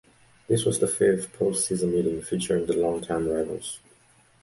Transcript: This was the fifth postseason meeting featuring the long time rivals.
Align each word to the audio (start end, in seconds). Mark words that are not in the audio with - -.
This 0.47 0.65
was 0.65 0.79
the 0.79 0.87
fifth 0.87 1.31
postseason 1.37 1.91
meeting 1.93 2.23
featuring 2.23 2.65
the 2.65 2.73
long 2.75 3.01
time 3.01 3.29
rivals. 3.29 3.77